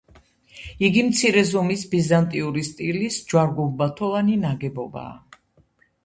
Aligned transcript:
იგი 0.85 1.01
მცირე 1.09 1.41
ზომის 1.49 1.83
ბიზანტიური 1.91 2.63
სტილის 2.67 3.17
ჯვარ-გუმბათოვანი 3.33 4.39
ნაგებობაა. 4.47 5.13